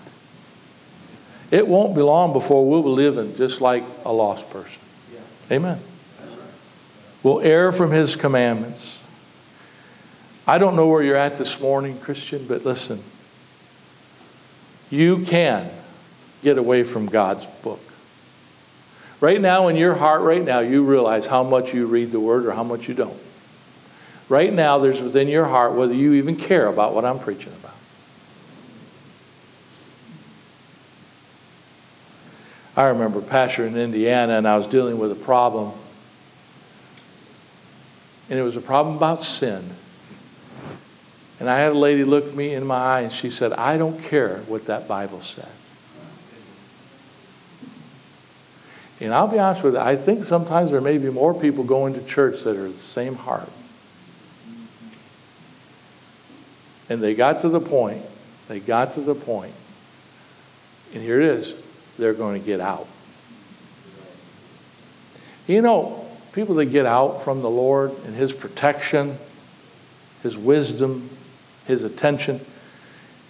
[1.51, 4.80] it won't be long before we'll be living just like a lost person.
[5.51, 5.78] Amen.
[7.22, 9.03] We'll err from His commandments.
[10.47, 13.03] I don't know where you're at this morning, Christian, but listen.
[14.90, 15.68] You can
[16.42, 17.80] get away from God's book.
[19.21, 22.45] Right now, in your heart, right now, you realize how much you read the Word
[22.45, 23.19] or how much you don't.
[24.29, 27.75] Right now, there's within your heart whether you even care about what I'm preaching about.
[32.77, 35.73] I remember pastor in Indiana, and I was dealing with a problem.
[38.29, 39.71] And it was a problem about sin.
[41.39, 44.03] And I had a lady look me in my eye and she said, I don't
[44.03, 45.47] care what that Bible says.
[49.01, 51.94] And I'll be honest with you, I think sometimes there may be more people going
[51.94, 53.49] to church that are the same heart.
[56.88, 58.03] And they got to the point,
[58.49, 59.53] they got to the point,
[60.94, 61.55] and here it is,
[61.99, 62.86] they're going to get out.
[65.47, 69.18] You know, people that get out from the Lord and His protection,
[70.22, 71.11] His wisdom,
[71.66, 72.40] His attention,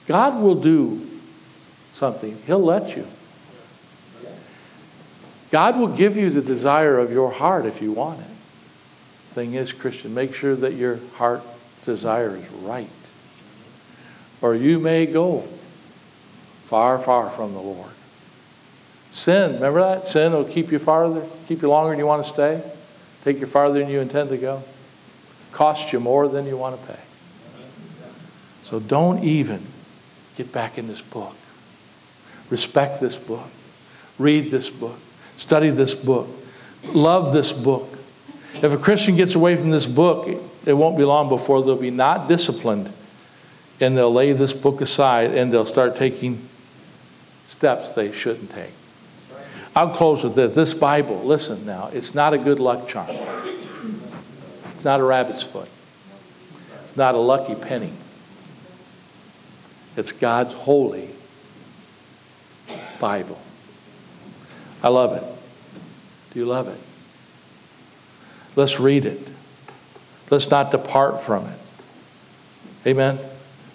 [0.06, 1.08] God will do
[1.92, 2.38] something.
[2.46, 3.06] He'll let you.
[5.56, 8.26] God will give you the desire of your heart if you want it.
[9.32, 11.40] Thing is, Christian, make sure that your heart
[11.82, 12.90] desire is right.
[14.42, 15.48] Or you may go
[16.64, 17.90] far, far from the Lord.
[19.08, 20.04] Sin, remember that?
[20.04, 22.62] Sin will keep you farther, keep you longer than you want to stay,
[23.24, 24.62] take you farther than you intend to go,
[25.52, 27.00] cost you more than you want to pay.
[28.60, 29.62] So don't even
[30.36, 31.34] get back in this book.
[32.50, 33.48] Respect this book.
[34.18, 34.98] Read this book.
[35.36, 36.28] Study this book.
[36.92, 37.98] Love this book.
[38.54, 40.28] If a Christian gets away from this book,
[40.64, 42.92] it won't be long before they'll be not disciplined
[43.80, 46.48] and they'll lay this book aside and they'll start taking
[47.44, 48.72] steps they shouldn't take.
[49.74, 50.54] I'll close with this.
[50.54, 53.10] This Bible, listen now, it's not a good luck charm.
[54.70, 55.68] It's not a rabbit's foot.
[56.82, 57.92] It's not a lucky penny.
[59.96, 61.10] It's God's holy
[62.98, 63.38] Bible.
[64.86, 65.24] I love it.
[66.32, 66.78] Do you love it?
[68.54, 69.18] Let's read it.
[70.30, 71.58] Let's not depart from it.
[72.86, 73.18] Amen.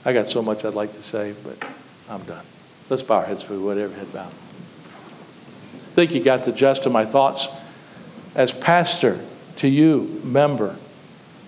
[0.06, 1.68] I got so much I'd like to say, but
[2.10, 2.46] I'm done.
[2.90, 4.32] Let's bow our heads for whatever head bowed.
[4.32, 7.50] I think you got the gist of my thoughts.
[8.34, 9.20] As pastor
[9.58, 10.78] to you, member,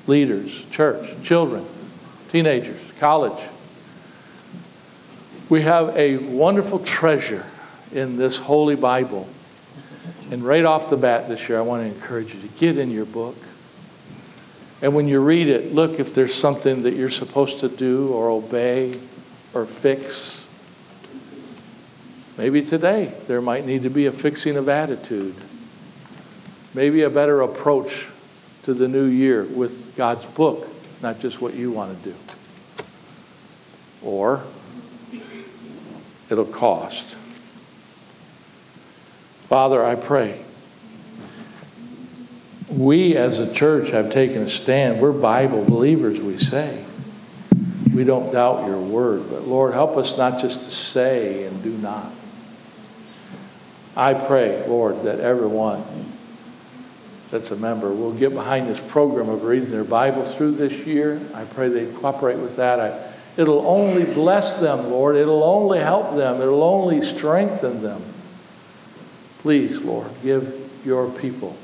[0.07, 1.66] leaders, church, children,
[2.34, 3.41] teenagers, college,
[5.47, 7.45] we have a wonderful treasure
[7.93, 9.30] in this Holy Bible.
[10.32, 12.91] And right off the bat this year, I want to encourage you to get in
[12.91, 13.38] your book.
[14.82, 18.30] And when you read it, look if there's something that you're supposed to do or
[18.30, 18.99] obey
[19.53, 20.47] or fix.
[22.38, 25.36] Maybe today there might need to be a fixing of attitude.
[26.74, 28.07] Maybe a better approach
[28.63, 30.67] to the new year with God's book,
[31.01, 32.15] not just what you want to do.
[34.01, 34.43] Or
[36.30, 37.15] it'll cost.
[39.53, 40.41] Father, I pray.
[42.71, 44.99] We as a church have taken a stand.
[44.99, 46.83] We're Bible believers, we say.
[47.93, 51.69] We don't doubt your word, but Lord, help us not just to say and do
[51.69, 52.11] not.
[53.95, 55.83] I pray, Lord, that everyone
[57.29, 61.21] that's a member will get behind this program of reading their Bible through this year.
[61.35, 62.79] I pray they cooperate with that.
[62.79, 65.15] I, it'll only bless them, Lord.
[65.15, 66.41] It'll only help them.
[66.41, 68.01] It'll only strengthen them.
[69.43, 71.57] Please, Lord, give your people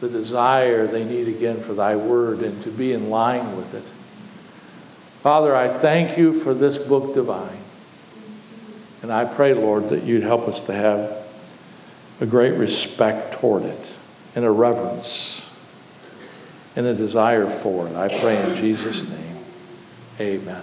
[0.00, 3.82] the desire they need again for thy word and to be in line with it.
[5.22, 7.58] Father, I thank you for this book divine.
[9.02, 11.16] And I pray, Lord, that you'd help us to have
[12.20, 13.96] a great respect toward it
[14.36, 15.50] and a reverence
[16.76, 17.96] and a desire for it.
[17.96, 19.36] I pray in Jesus' name.
[20.20, 20.62] Amen.